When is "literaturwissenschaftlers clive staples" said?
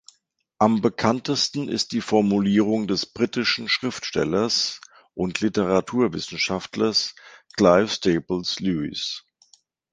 5.41-8.59